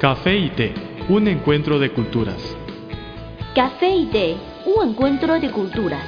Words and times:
Café 0.00 0.34
y 0.34 0.48
té, 0.48 0.72
un 1.10 1.28
encuentro 1.28 1.78
de 1.78 1.92
culturas. 1.92 2.56
Café 3.54 3.94
y 3.94 4.06
té, 4.06 4.34
un 4.64 4.88
encuentro 4.88 5.38
de 5.38 5.50
culturas. 5.50 6.02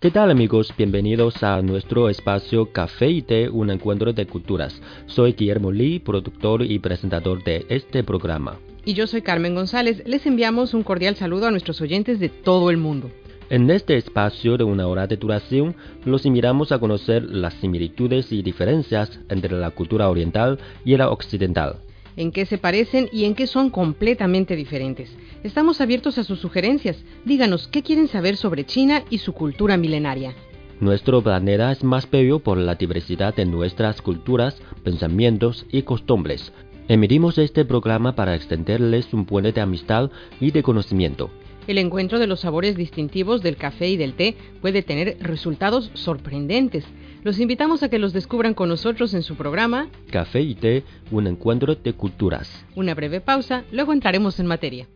¿Qué 0.00 0.10
tal 0.10 0.30
amigos? 0.30 0.72
Bienvenidos 0.78 1.42
a 1.42 1.60
nuestro 1.60 2.08
espacio 2.08 2.72
Café 2.72 3.10
y 3.10 3.20
té, 3.20 3.50
un 3.50 3.68
encuentro 3.68 4.14
de 4.14 4.26
culturas. 4.26 4.80
Soy 5.04 5.34
Guillermo 5.34 5.72
Lee, 5.72 5.98
productor 5.98 6.62
y 6.62 6.78
presentador 6.78 7.44
de 7.44 7.66
este 7.68 8.02
programa. 8.02 8.56
Y 8.86 8.94
yo 8.94 9.06
soy 9.06 9.20
Carmen 9.20 9.54
González. 9.54 10.02
Les 10.06 10.24
enviamos 10.24 10.72
un 10.72 10.84
cordial 10.84 11.16
saludo 11.16 11.48
a 11.48 11.50
nuestros 11.50 11.82
oyentes 11.82 12.18
de 12.18 12.30
todo 12.30 12.70
el 12.70 12.78
mundo. 12.78 13.10
En 13.50 13.68
este 13.68 13.96
espacio 13.96 14.56
de 14.56 14.62
una 14.62 14.86
hora 14.86 15.08
de 15.08 15.16
duración, 15.16 15.74
los 16.04 16.24
invitamos 16.24 16.70
a 16.70 16.78
conocer 16.78 17.24
las 17.24 17.52
similitudes 17.54 18.30
y 18.30 18.42
diferencias 18.42 19.18
entre 19.28 19.58
la 19.58 19.72
cultura 19.72 20.08
oriental 20.08 20.60
y 20.84 20.96
la 20.96 21.10
occidental. 21.10 21.80
En 22.16 22.30
qué 22.30 22.46
se 22.46 22.58
parecen 22.58 23.08
y 23.12 23.24
en 23.24 23.34
qué 23.34 23.48
son 23.48 23.70
completamente 23.70 24.54
diferentes. 24.54 25.10
Estamos 25.42 25.80
abiertos 25.80 26.16
a 26.18 26.22
sus 26.22 26.38
sugerencias. 26.38 27.04
Díganos 27.24 27.66
qué 27.66 27.82
quieren 27.82 28.06
saber 28.06 28.36
sobre 28.36 28.66
China 28.66 29.02
y 29.10 29.18
su 29.18 29.32
cultura 29.32 29.76
milenaria. 29.76 30.32
Nuestro 30.78 31.20
planeta 31.20 31.72
es 31.72 31.82
más 31.82 32.08
bello 32.08 32.38
por 32.38 32.56
la 32.56 32.76
diversidad 32.76 33.34
de 33.34 33.46
nuestras 33.46 34.00
culturas, 34.00 34.62
pensamientos 34.84 35.66
y 35.72 35.82
costumbres. 35.82 36.52
Emitimos 36.86 37.36
este 37.36 37.64
programa 37.64 38.14
para 38.14 38.36
extenderles 38.36 39.12
un 39.12 39.26
puente 39.26 39.50
de 39.50 39.60
amistad 39.60 40.08
y 40.40 40.52
de 40.52 40.62
conocimiento. 40.62 41.30
El 41.70 41.78
encuentro 41.78 42.18
de 42.18 42.26
los 42.26 42.40
sabores 42.40 42.76
distintivos 42.76 43.42
del 43.42 43.56
café 43.56 43.88
y 43.88 43.96
del 43.96 44.14
té 44.14 44.34
puede 44.60 44.82
tener 44.82 45.18
resultados 45.20 45.92
sorprendentes. 45.94 46.84
Los 47.22 47.38
invitamos 47.38 47.84
a 47.84 47.88
que 47.88 48.00
los 48.00 48.12
descubran 48.12 48.54
con 48.54 48.68
nosotros 48.68 49.14
en 49.14 49.22
su 49.22 49.36
programa 49.36 49.86
Café 50.10 50.40
y 50.40 50.56
té, 50.56 50.82
un 51.12 51.28
encuentro 51.28 51.76
de 51.76 51.92
culturas. 51.92 52.66
Una 52.74 52.92
breve 52.96 53.20
pausa, 53.20 53.62
luego 53.70 53.92
entraremos 53.92 54.40
en 54.40 54.46
materia. 54.46 54.88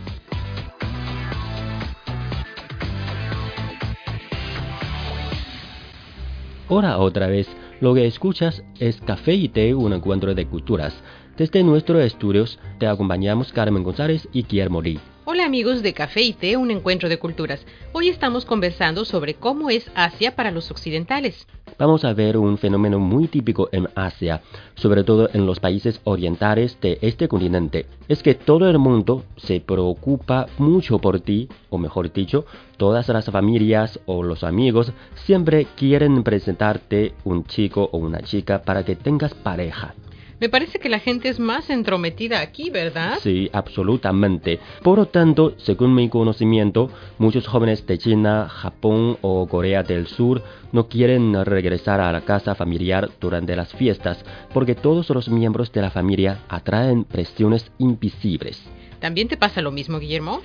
Ahora 6.69 6.99
otra 6.99 7.29
vez, 7.29 7.47
lo 7.81 7.95
que 7.95 8.07
escuchas 8.07 8.65
es 8.81 9.01
Café 9.01 9.35
y 9.35 9.49
té, 9.49 9.73
un 9.75 9.93
encuentro 9.93 10.35
de 10.35 10.47
culturas. 10.47 10.95
Desde 11.37 11.63
nuestros 11.63 12.03
estudios 12.03 12.59
te 12.81 12.89
acompañamos 12.89 13.53
Carmen 13.53 13.85
González 13.85 14.29
y 14.33 14.43
Guillermo 14.43 14.83
Lee. 14.83 14.99
Hola 15.27 15.45
amigos 15.45 15.83
de 15.83 15.93
Café 15.93 16.23
y 16.23 16.33
Té, 16.33 16.57
un 16.57 16.71
encuentro 16.71 17.09
de 17.09 17.19
culturas. 17.19 17.65
Hoy 17.93 18.09
estamos 18.09 18.45
conversando 18.45 19.05
sobre 19.05 19.35
cómo 19.35 19.71
es 19.71 19.91
Asia 19.95 20.35
para 20.35 20.51
los 20.51 20.71
occidentales. 20.71 21.47
Vamos 21.79 22.07
a 22.07 22.15
ver 22.15 22.39
un 22.39 22.57
fenómeno 22.57 22.99
muy 22.99 23.29
típico 23.29 23.69
en 23.71 23.89
Asia, 23.95 24.41
sobre 24.77 25.05
todo 25.05 25.29
en 25.35 25.45
los 25.45 25.61
países 25.61 26.01
orientales 26.05 26.79
de 26.81 26.99
este 27.03 27.29
continente. 27.29 27.85
Es 28.09 28.23
que 28.23 28.35
todo 28.35 28.71
el 28.71 28.79
mundo 28.79 29.25
se 29.37 29.61
preocupa 29.61 30.47
mucho 30.57 30.99
por 30.99 31.21
ti, 31.21 31.51
o 31.69 31.77
mejor 31.77 32.11
dicho, 32.11 32.47
todas 32.79 33.09
las 33.09 33.27
familias 33.27 34.01
o 34.07 34.23
los 34.23 34.43
amigos 34.43 34.93
siempre 35.27 35.67
quieren 35.77 36.23
presentarte 36.23 37.13
un 37.25 37.45
chico 37.45 37.91
o 37.93 37.99
una 37.99 38.23
chica 38.23 38.63
para 38.63 38.83
que 38.83 38.97
tengas 38.97 39.35
pareja. 39.35 39.95
Me 40.39 40.51
parece 40.51 40.79
que 40.79 40.91
la 40.91 40.99
gente 40.99 41.31
es 41.31 41.39
más 41.39 41.71
entrometida 41.71 42.41
aquí, 42.41 42.69
¿verdad? 42.69 43.19
Sí, 43.23 43.49
absolutamente. 43.55 44.61
Por 44.83 44.99
lo 44.99 45.07
tanto, 45.07 45.55
según 45.57 45.95
mi 45.95 46.11
conocimiento, 46.11 46.91
muchos 47.17 47.47
jóvenes 47.47 47.87
de 47.87 47.97
China, 47.97 48.47
Japón 48.51 49.17
o 49.23 49.47
Corea 49.47 49.83
del 49.83 50.07
Sur 50.07 50.43
no 50.73 50.89
quieren 50.89 51.43
regresar 51.47 52.01
a 52.01 52.13
la 52.13 52.21
casa 52.21 52.55
familiar 52.55 53.09
durante 53.19 53.57
las 53.57 53.73
fiestas 53.73 54.23
porque 54.53 54.75
todos 54.75 55.09
los 55.09 55.31
miembros 55.31 55.73
de 55.73 55.81
la 55.81 55.91
familia 55.91 56.41
atraen 56.49 57.05
presiones 57.05 57.71
invisibles. 57.79 58.63
¿También 59.01 59.29
te 59.29 59.39
pasa 59.39 59.63
lo 59.63 59.71
mismo, 59.71 59.99
Guillermo? 59.99 60.43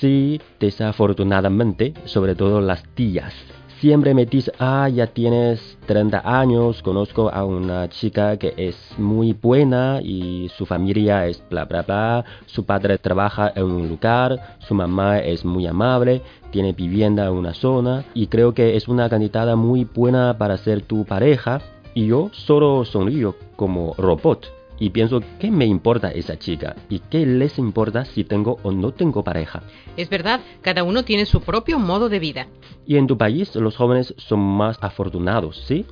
Sí, 0.00 0.40
desafortunadamente, 0.60 1.94
sobre 2.04 2.36
todo 2.36 2.60
las 2.60 2.84
tías 2.94 3.34
siempre 3.80 4.14
me 4.14 4.26
dice, 4.26 4.52
ah, 4.58 4.88
ya 4.88 5.06
tienes 5.06 5.78
30 5.86 6.22
años, 6.24 6.82
conozco 6.82 7.30
a 7.30 7.44
una 7.44 7.88
chica 7.88 8.36
que 8.36 8.54
es 8.56 8.76
muy 8.98 9.32
buena 9.32 10.00
y 10.02 10.50
su 10.56 10.66
familia 10.66 11.26
es 11.26 11.42
bla, 11.50 11.64
bla, 11.64 11.82
bla, 11.82 12.24
su 12.46 12.64
padre 12.64 12.98
trabaja 12.98 13.52
en 13.54 13.64
un 13.64 13.88
lugar, 13.88 14.56
su 14.60 14.74
mamá 14.74 15.18
es 15.18 15.44
muy 15.44 15.66
amable, 15.66 16.22
tiene 16.50 16.72
vivienda 16.72 17.26
en 17.26 17.32
una 17.32 17.54
zona 17.54 18.04
y 18.14 18.28
creo 18.28 18.54
que 18.54 18.76
es 18.76 18.88
una 18.88 19.08
candidata 19.08 19.56
muy 19.56 19.84
buena 19.84 20.38
para 20.38 20.56
ser 20.56 20.82
tu 20.82 21.04
pareja 21.04 21.60
y 21.94 22.06
yo 22.06 22.30
solo 22.32 22.84
sonrío 22.84 23.34
como 23.56 23.94
robot 23.98 24.46
y 24.78 24.90
pienso, 24.90 25.22
¿qué 25.38 25.50
me 25.50 25.66
importa 25.66 26.10
esa 26.10 26.38
chica? 26.38 26.76
¿Y 26.88 26.98
qué 26.98 27.24
les 27.24 27.58
importa 27.58 28.04
si 28.04 28.24
tengo 28.24 28.58
o 28.62 28.72
no 28.72 28.92
tengo 28.92 29.24
pareja? 29.24 29.62
Es 29.96 30.08
verdad, 30.08 30.40
cada 30.62 30.84
uno 30.84 31.04
tiene 31.04 31.26
su 31.26 31.40
propio 31.40 31.78
modo 31.78 32.08
de 32.08 32.18
vida. 32.18 32.46
Y 32.86 32.96
en 32.96 33.06
tu 33.06 33.16
país 33.16 33.54
los 33.56 33.76
jóvenes 33.76 34.14
son 34.18 34.40
más 34.40 34.78
afortunados, 34.80 35.64
¿sí? 35.66 35.86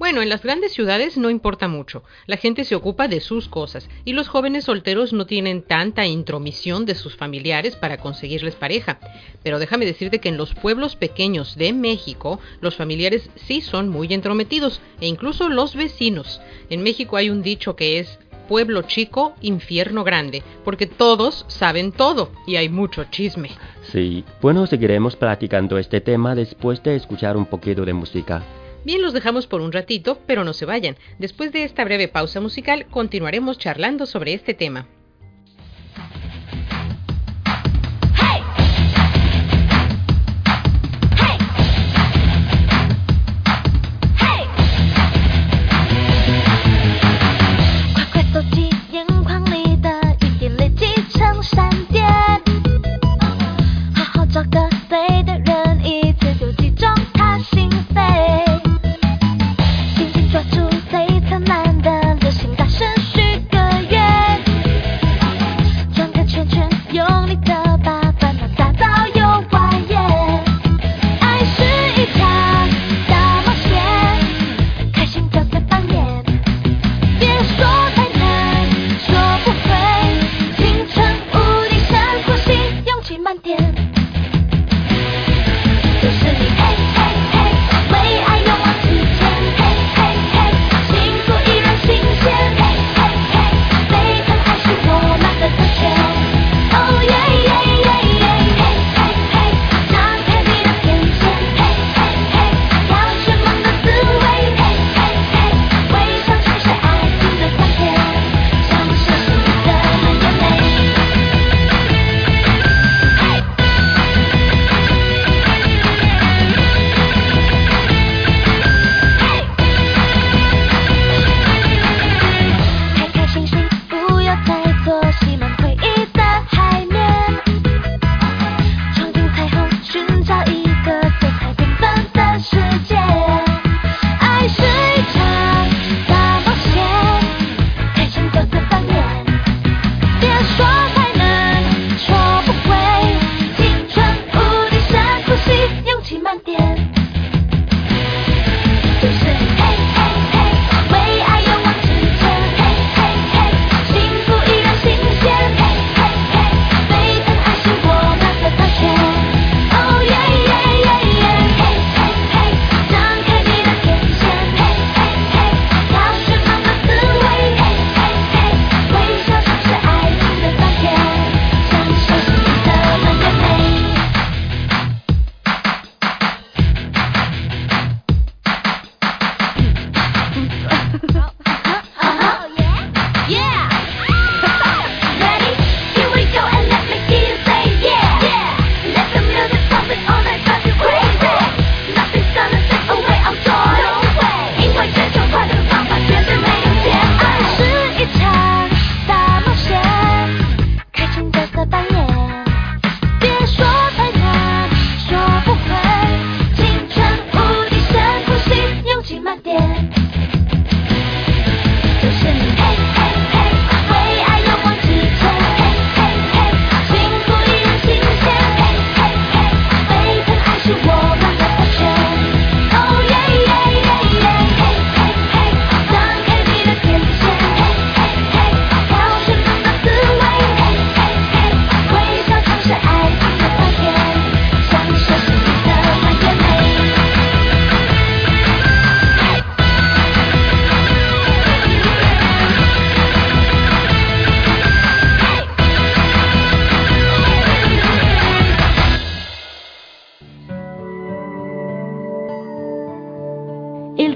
Bueno, 0.00 0.22
en 0.22 0.30
las 0.30 0.42
grandes 0.42 0.72
ciudades 0.72 1.18
no 1.18 1.28
importa 1.28 1.68
mucho. 1.68 2.02
La 2.24 2.38
gente 2.38 2.64
se 2.64 2.74
ocupa 2.74 3.06
de 3.06 3.20
sus 3.20 3.48
cosas 3.48 3.86
y 4.06 4.14
los 4.14 4.28
jóvenes 4.28 4.64
solteros 4.64 5.12
no 5.12 5.26
tienen 5.26 5.60
tanta 5.60 6.06
intromisión 6.06 6.86
de 6.86 6.94
sus 6.94 7.16
familiares 7.16 7.76
para 7.76 7.98
conseguirles 7.98 8.54
pareja. 8.54 8.98
Pero 9.42 9.58
déjame 9.58 9.84
decirte 9.84 10.18
que 10.18 10.30
en 10.30 10.38
los 10.38 10.54
pueblos 10.54 10.96
pequeños 10.96 11.54
de 11.54 11.74
México 11.74 12.40
los 12.62 12.76
familiares 12.76 13.28
sí 13.36 13.60
son 13.60 13.90
muy 13.90 14.14
entrometidos 14.14 14.80
e 15.02 15.06
incluso 15.06 15.50
los 15.50 15.76
vecinos. 15.76 16.40
En 16.70 16.82
México 16.82 17.18
hay 17.18 17.28
un 17.28 17.42
dicho 17.42 17.76
que 17.76 17.98
es 17.98 18.18
pueblo 18.50 18.82
chico, 18.82 19.36
infierno 19.42 20.02
grande, 20.02 20.42
porque 20.64 20.88
todos 20.88 21.44
saben 21.46 21.92
todo 21.92 22.32
y 22.48 22.56
hay 22.56 22.68
mucho 22.68 23.04
chisme. 23.04 23.50
Sí, 23.92 24.24
bueno, 24.42 24.66
seguiremos 24.66 25.14
platicando 25.14 25.78
este 25.78 26.00
tema 26.00 26.34
después 26.34 26.82
de 26.82 26.96
escuchar 26.96 27.36
un 27.36 27.46
poquito 27.46 27.84
de 27.84 27.92
música. 27.92 28.42
Bien, 28.84 29.02
los 29.02 29.12
dejamos 29.12 29.46
por 29.46 29.60
un 29.60 29.70
ratito, 29.70 30.18
pero 30.26 30.42
no 30.42 30.52
se 30.52 30.66
vayan. 30.66 30.96
Después 31.20 31.52
de 31.52 31.62
esta 31.62 31.84
breve 31.84 32.08
pausa 32.08 32.40
musical, 32.40 32.86
continuaremos 32.90 33.56
charlando 33.56 34.04
sobre 34.04 34.34
este 34.34 34.52
tema. 34.52 34.88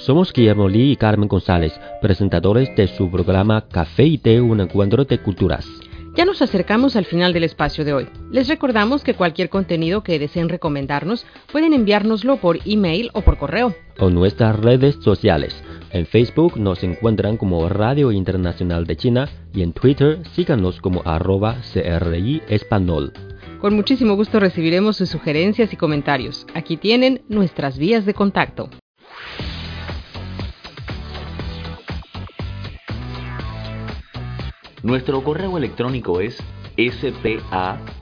Somos 0.08 0.32
Guillermo 0.32 0.70
Lee 0.70 0.94
y 0.94 0.96
Carmen 0.96 1.28
González, 1.28 1.78
presentadores 2.02 2.74
de 2.78 2.88
su 2.88 3.12
programa 3.12 3.68
Café 3.68 4.06
y 4.06 4.18
Té, 4.18 4.40
un 4.40 4.62
encuentro 4.62 5.04
de 5.04 5.18
culturas. 5.18 5.68
Ya 6.16 6.24
nos 6.24 6.42
acercamos 6.42 6.96
al 6.96 7.04
final 7.04 7.34
del 7.34 7.44
espacio 7.44 7.84
de 7.84 7.92
hoy. 7.92 8.08
Les 8.32 8.48
recordamos 8.48 9.04
que 9.04 9.16
cualquier 9.16 9.50
contenido 9.50 10.04
que 10.04 10.18
deseen 10.18 10.48
recomendarnos 10.48 11.26
pueden 11.52 11.74
enviárnoslo 11.74 12.38
por 12.38 12.58
email 12.64 13.10
o 13.12 13.22
por 13.22 13.38
correo. 13.38 13.76
O 14.00 14.10
nuestras 14.10 14.58
redes 14.58 14.96
sociales. 15.02 15.62
En 15.92 16.06
Facebook 16.06 16.58
nos 16.58 16.84
encuentran 16.84 17.36
como 17.36 17.68
Radio 17.68 18.14
Internacional 18.14 18.88
de 18.88 18.96
China 18.96 19.28
y 19.54 19.62
en 19.62 19.74
Twitter 19.74 20.20
síganos 20.32 20.80
como 20.80 21.02
arroba 21.04 21.58
CRI 21.74 22.44
Español. 22.48 23.12
Con 23.60 23.76
muchísimo 23.76 24.16
gusto 24.16 24.40
recibiremos 24.40 24.96
sus 24.96 25.10
sugerencias 25.10 25.74
y 25.74 25.76
comentarios. 25.76 26.48
Aquí 26.54 26.78
tienen 26.78 27.24
nuestras 27.28 27.78
vías 27.78 28.06
de 28.06 28.14
contacto. 28.14 28.70
Nuestro 34.88 35.22
correo 35.22 35.58
electrónico 35.58 36.22
es 36.22 36.42
spa.cri.com.cn 36.78 37.98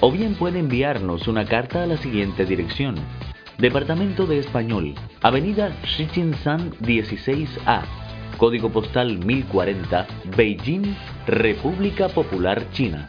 o 0.00 0.10
bien 0.10 0.34
puede 0.34 0.58
enviarnos 0.58 1.28
una 1.28 1.44
carta 1.44 1.84
a 1.84 1.86
la 1.86 1.96
siguiente 1.96 2.44
dirección. 2.44 2.96
Departamento 3.58 4.26
de 4.26 4.40
Español, 4.40 4.96
Avenida 5.22 5.70
Shichinshan 5.84 6.72
16A, 6.80 7.84
Código 8.36 8.70
Postal 8.70 9.24
1040, 9.24 10.08
Beijing, 10.36 10.96
República 11.28 12.08
Popular 12.08 12.68
China. 12.72 13.06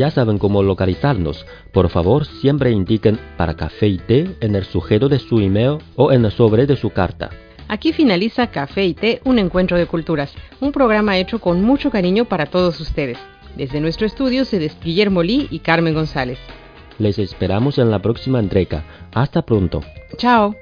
Ya 0.00 0.10
saben 0.10 0.38
cómo 0.38 0.62
localizarnos. 0.62 1.44
Por 1.72 1.90
favor, 1.90 2.24
siempre 2.24 2.70
indiquen 2.70 3.18
para 3.36 3.52
café 3.52 3.86
y 3.86 3.98
té 3.98 4.34
en 4.40 4.56
el 4.56 4.64
sujeto 4.64 5.10
de 5.10 5.18
su 5.18 5.40
email 5.40 5.76
o 5.94 6.10
en 6.10 6.24
el 6.24 6.32
sobre 6.32 6.64
de 6.64 6.74
su 6.76 6.88
carta. 6.88 7.28
Aquí 7.68 7.92
finaliza 7.92 8.46
Café 8.46 8.86
y 8.86 8.94
Té, 8.94 9.20
un 9.26 9.38
encuentro 9.38 9.76
de 9.76 9.84
culturas, 9.84 10.34
un 10.58 10.72
programa 10.72 11.18
hecho 11.18 11.38
con 11.38 11.62
mucho 11.62 11.90
cariño 11.90 12.24
para 12.24 12.46
todos 12.46 12.80
ustedes. 12.80 13.18
Desde 13.58 13.78
nuestro 13.82 14.06
estudio 14.06 14.46
se 14.46 14.58
despide 14.58 14.86
Guillermo 14.86 15.22
Lee 15.22 15.48
y 15.50 15.58
Carmen 15.58 15.92
González. 15.92 16.38
Les 16.98 17.18
esperamos 17.18 17.76
en 17.76 17.90
la 17.90 17.98
próxima 17.98 18.40
entrega. 18.40 18.82
Hasta 19.12 19.42
pronto. 19.42 19.82
Chao. 20.16 20.54